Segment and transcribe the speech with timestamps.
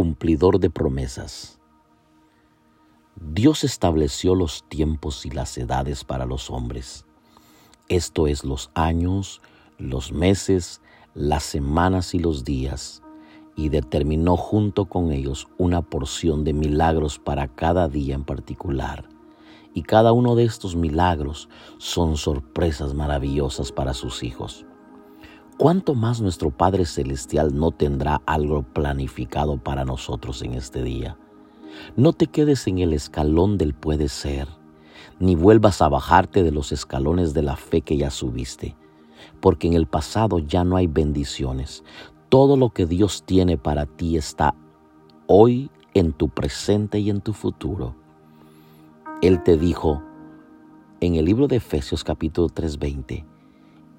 [0.00, 1.60] cumplidor de promesas.
[3.20, 7.04] Dios estableció los tiempos y las edades para los hombres.
[7.90, 9.42] Esto es los años,
[9.76, 10.80] los meses,
[11.12, 13.02] las semanas y los días,
[13.56, 19.06] y determinó junto con ellos una porción de milagros para cada día en particular.
[19.74, 24.64] Y cada uno de estos milagros son sorpresas maravillosas para sus hijos.
[25.60, 31.18] ¿Cuánto más nuestro Padre Celestial no tendrá algo planificado para nosotros en este día?
[31.96, 34.48] No te quedes en el escalón del puede ser,
[35.18, 38.74] ni vuelvas a bajarte de los escalones de la fe que ya subiste,
[39.40, 41.84] porque en el pasado ya no hay bendiciones.
[42.30, 44.54] Todo lo que Dios tiene para ti está
[45.26, 47.94] hoy en tu presente y en tu futuro.
[49.20, 50.02] Él te dijo
[51.02, 53.26] en el libro de Efesios capítulo 3:20,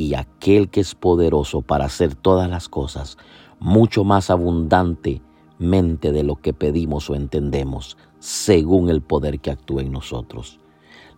[0.00, 3.18] y aquel que es poderoso para hacer todas las cosas,
[3.58, 5.20] mucho más abundante
[5.58, 10.58] mente de lo que pedimos o entendemos, según el poder que actúa en nosotros.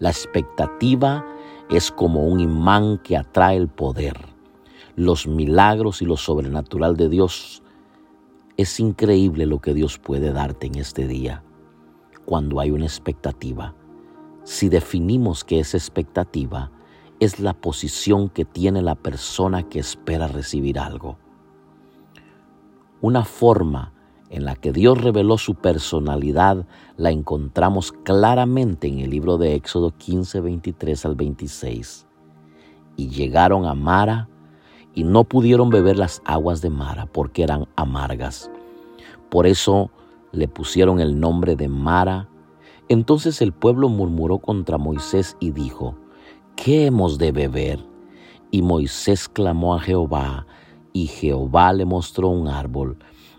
[0.00, 1.24] La expectativa
[1.70, 4.16] es como un imán que atrae el poder.
[4.96, 7.62] Los milagros y lo sobrenatural de Dios
[8.56, 11.44] es increíble lo que Dios puede darte en este día
[12.24, 13.76] cuando hay una expectativa.
[14.42, 16.72] Si definimos que esa expectativa
[17.24, 21.18] es la posición que tiene la persona que espera recibir algo.
[23.00, 23.92] Una forma
[24.28, 29.90] en la que Dios reveló su personalidad la encontramos claramente en el libro de Éxodo
[29.96, 32.06] 15, 23 al 26.
[32.96, 34.28] Y llegaron a Mara
[34.92, 38.50] y no pudieron beber las aguas de Mara porque eran amargas.
[39.30, 39.90] Por eso
[40.32, 42.28] le pusieron el nombre de Mara.
[42.88, 45.94] Entonces el pueblo murmuró contra Moisés y dijo,
[46.56, 47.84] ¿qué hemos de beber?
[48.50, 50.46] Y Moisés clamó a Jehová,
[50.92, 52.98] y Jehová le mostró un árbol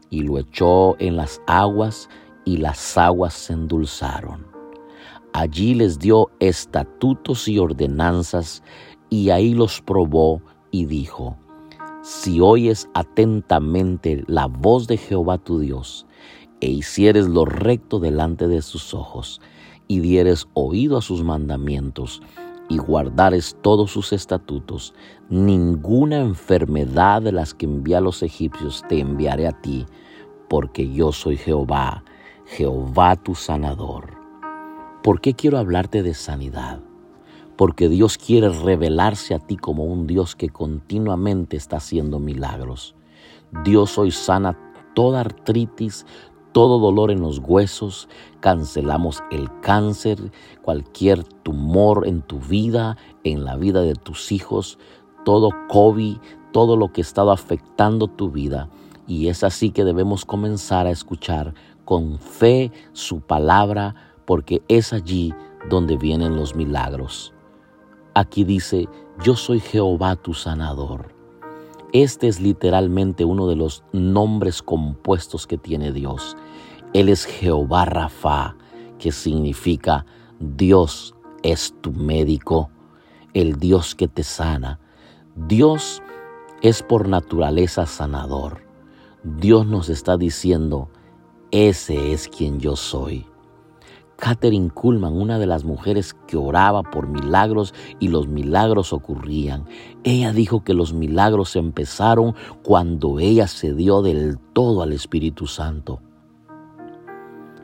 [0.09, 2.09] y lo echó en las aguas
[2.45, 4.45] y las aguas se endulzaron.
[5.33, 8.61] Allí les dio estatutos y ordenanzas
[9.09, 11.37] y ahí los probó y dijo,
[12.03, 16.05] si oyes atentamente la voz de Jehová tu Dios,
[16.61, 19.41] e hicieres lo recto delante de sus ojos,
[19.87, 22.21] y dieres oído a sus mandamientos,
[22.69, 24.93] y guardares todos sus estatutos,
[25.29, 29.85] ninguna enfermedad de las que envía a los egipcios te enviaré a ti,
[30.49, 32.03] porque yo soy Jehová,
[32.45, 34.17] Jehová tu sanador.
[35.03, 36.79] ¿Por qué quiero hablarte de sanidad?
[37.57, 42.95] Porque Dios quiere revelarse a ti como un Dios que continuamente está haciendo milagros.
[43.63, 44.57] Dios hoy sana
[44.95, 46.05] toda artritis,
[46.53, 48.07] todo dolor en los huesos,
[48.39, 50.31] cancelamos el cáncer,
[50.61, 54.77] cualquier tumor en tu vida, en la vida de tus hijos,
[55.25, 56.17] todo COVID,
[56.51, 58.69] todo lo que ha estado afectando tu vida.
[59.07, 61.53] Y es así que debemos comenzar a escuchar
[61.83, 65.33] con fe su palabra, porque es allí
[65.69, 67.33] donde vienen los milagros.
[68.13, 68.87] Aquí dice,
[69.23, 71.12] yo soy Jehová tu sanador.
[71.93, 76.35] Este es literalmente uno de los nombres compuestos que tiene Dios.
[76.91, 78.55] Él es Jehová Rafa,
[78.97, 80.03] que significa
[80.39, 82.71] Dios es tu médico,
[83.35, 84.79] el Dios que te sana.
[85.35, 86.01] Dios
[86.63, 88.65] es por naturaleza sanador.
[89.23, 90.89] Dios nos está diciendo,
[91.51, 93.27] ese es quien yo soy.
[94.17, 99.65] Catherine Kuhlman, una de las mujeres que oraba por milagros y los milagros ocurrían,
[100.03, 105.99] ella dijo que los milagros empezaron cuando ella se dio del todo al Espíritu Santo.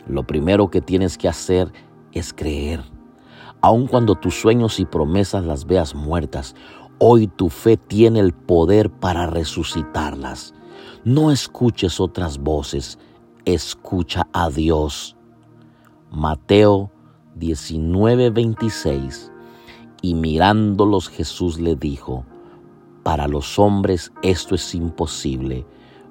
[0.07, 1.71] Lo primero que tienes que hacer
[2.11, 2.83] es creer.
[3.61, 6.55] Aun cuando tus sueños y promesas las veas muertas,
[6.97, 10.53] hoy tu fe tiene el poder para resucitarlas.
[11.03, 12.97] No escuches otras voces,
[13.45, 15.15] escucha a Dios.
[16.11, 16.89] Mateo
[17.37, 19.31] 19:26
[20.01, 22.25] Y mirándolos Jesús le dijo,
[23.03, 25.67] para los hombres esto es imposible,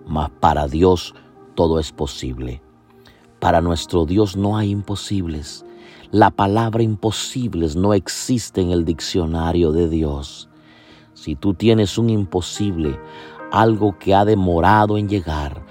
[0.06, 1.16] mas para Dios
[1.56, 2.62] todo es posible.
[3.40, 5.64] Para nuestro Dios no hay imposibles.
[6.12, 10.48] La palabra imposibles no existe en el diccionario de Dios.
[11.12, 13.00] Si tú tienes un imposible,
[13.50, 15.66] algo que ha demorado en llegar,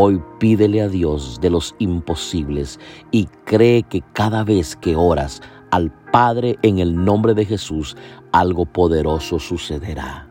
[0.00, 2.78] Hoy pídele a Dios de los imposibles
[3.10, 5.42] y cree que cada vez que oras
[5.72, 7.96] al Padre en el nombre de Jesús,
[8.30, 10.28] algo poderoso sucederá.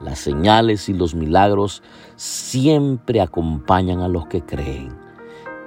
[0.00, 1.80] Las señales y los milagros
[2.16, 4.98] siempre acompañan a los que creen.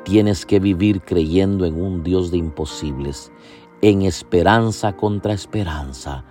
[0.03, 3.31] Tienes que vivir creyendo en un Dios de imposibles,
[3.81, 6.25] en esperanza contra esperanza,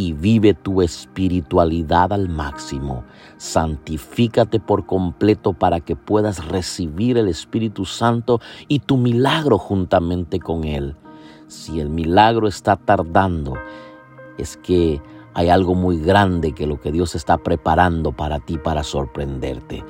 [0.00, 3.04] y vive tu espiritualidad al máximo.
[3.36, 10.64] Santifícate por completo para que puedas recibir el Espíritu Santo y tu milagro juntamente con
[10.64, 10.96] Él.
[11.48, 13.58] Si el milagro está tardando,
[14.38, 15.02] es que
[15.34, 19.84] hay algo muy grande que lo que Dios está preparando para ti para sorprenderte.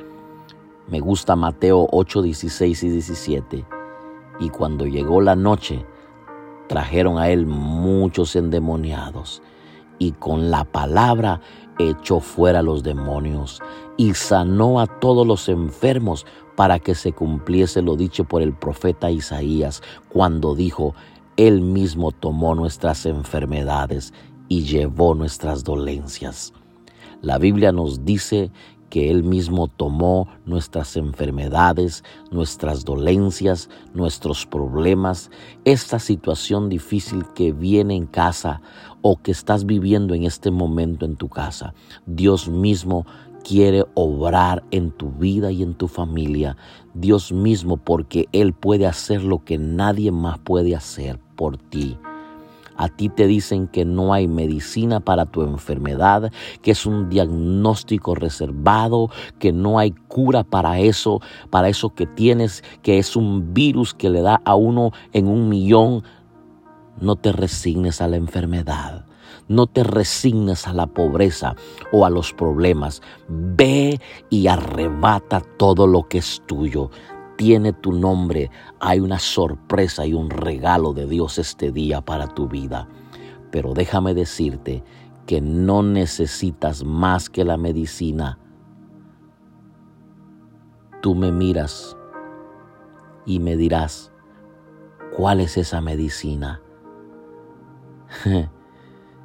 [0.89, 3.65] Me gusta Mateo 8, 16 y 17.
[4.41, 5.85] Y cuando llegó la noche,
[6.67, 9.41] trajeron a él muchos endemoniados
[10.01, 11.41] y con la palabra
[11.79, 13.61] echó fuera los demonios
[13.97, 16.27] y sanó a todos los enfermos
[16.57, 20.95] para que se cumpliese lo dicho por el profeta Isaías cuando dijo,
[21.37, 24.13] Él mismo tomó nuestras enfermedades
[24.49, 26.53] y llevó nuestras dolencias.
[27.21, 28.51] La Biblia nos dice
[28.91, 35.31] que Él mismo tomó nuestras enfermedades, nuestras dolencias, nuestros problemas,
[35.65, 38.61] esta situación difícil que viene en casa
[39.03, 41.75] o que estás viviendo en este momento en tu casa.
[42.07, 43.07] Dios mismo
[43.43, 46.57] quiere obrar en tu vida y en tu familia.
[46.95, 51.97] Dios mismo porque Él puede hacer lo que nadie más puede hacer por ti.
[52.81, 56.33] A ti te dicen que no hay medicina para tu enfermedad,
[56.63, 61.21] que es un diagnóstico reservado, que no hay cura para eso,
[61.51, 65.51] para eso que tienes, que es un virus que le da a uno en un
[65.51, 66.05] millón.
[67.01, 69.07] No te resignes a la enfermedad.
[69.49, 71.57] No te resignes a la pobreza
[71.93, 73.03] o a los problemas.
[73.29, 76.91] Ve y arrebata todo lo que es tuyo
[77.41, 78.51] tiene tu nombre,
[78.81, 82.87] hay una sorpresa y un regalo de Dios este día para tu vida.
[83.51, 84.85] Pero déjame decirte
[85.25, 88.39] que no necesitas más que la medicina.
[91.01, 91.97] Tú me miras
[93.25, 94.13] y me dirás,
[95.17, 96.61] ¿cuál es esa medicina?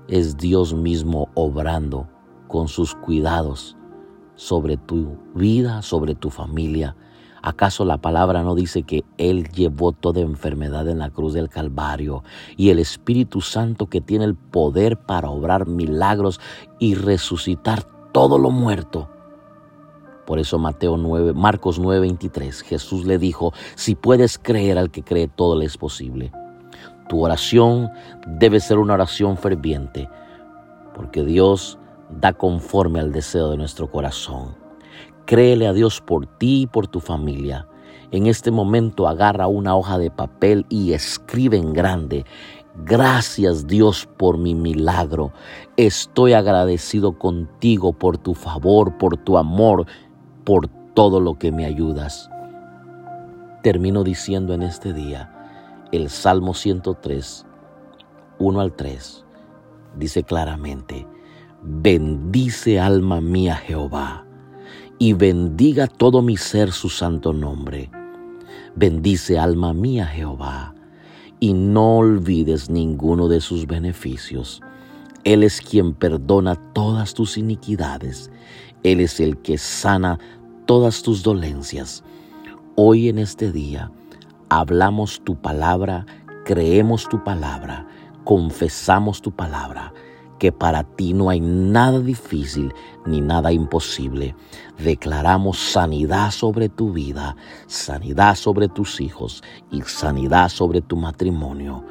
[0.07, 2.07] es Dios mismo obrando
[2.47, 3.75] con sus cuidados
[4.35, 6.95] sobre tu vida, sobre tu familia,
[7.45, 12.23] ¿Acaso la palabra no dice que Él llevó toda enfermedad en la cruz del Calvario
[12.57, 16.39] y el Espíritu Santo que tiene el poder para obrar milagros
[16.79, 19.11] y resucitar todo lo muerto?
[20.25, 25.27] Por eso Mateo 9, Marcos 9:23, Jesús le dijo, si puedes creer al que cree,
[25.27, 26.31] todo le es posible.
[27.07, 27.91] Tu oración
[28.27, 30.09] debe ser una oración ferviente,
[30.95, 31.77] porque Dios
[32.09, 34.55] da conforme al deseo de nuestro corazón.
[35.25, 37.67] Créele a Dios por ti y por tu familia.
[38.11, 42.25] En este momento agarra una hoja de papel y escribe en grande.
[42.85, 45.31] Gracias Dios por mi milagro.
[45.77, 49.85] Estoy agradecido contigo por tu favor, por tu amor,
[50.43, 52.29] por todo lo que me ayudas.
[53.63, 55.34] Termino diciendo en este día
[55.91, 57.45] el Salmo 103,
[58.39, 59.25] 1 al 3.
[59.97, 61.07] Dice claramente,
[61.61, 64.25] bendice alma mía Jehová
[64.99, 67.89] y bendiga todo mi ser su santo nombre.
[68.75, 70.73] Bendice alma mía Jehová,
[71.39, 74.61] y no olvides ninguno de sus beneficios.
[75.23, 78.31] Él es quien perdona todas tus iniquidades.
[78.83, 80.19] Él es el que sana
[80.65, 82.03] todas tus dolencias.
[82.75, 83.91] Hoy en este día
[84.59, 86.05] hablamos tu palabra,
[86.45, 87.87] creemos tu palabra,
[88.23, 89.93] confesamos tu palabra
[90.39, 92.73] que para ti no hay nada difícil
[93.05, 94.35] ni nada imposible.
[94.77, 97.35] Declaramos sanidad sobre tu vida,
[97.67, 101.83] sanidad sobre tus hijos y sanidad sobre tu matrimonio.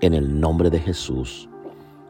[0.00, 1.48] En el nombre de Jesús,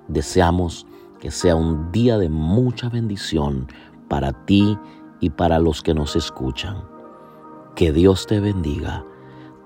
[0.09, 0.87] deseamos
[1.21, 3.67] que sea un día de mucha bendición
[4.09, 4.79] para ti
[5.21, 6.85] y para los que nos escuchan.
[7.75, 9.05] Que Dios te bendiga.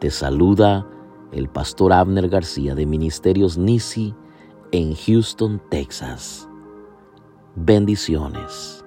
[0.03, 0.85] Te saluda
[1.31, 4.13] el pastor Abner García de Ministerios Nisi
[4.73, 6.49] en Houston, Texas.
[7.55, 8.82] Bendiciones.